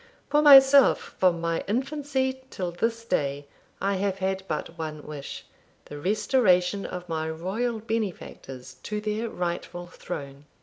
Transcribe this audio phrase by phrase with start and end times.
[0.31, 3.45] For myself, from my infancy till this day
[3.79, 5.45] I have had but one wish
[5.85, 10.45] the restoration of my royal benefactors to their rightful throne.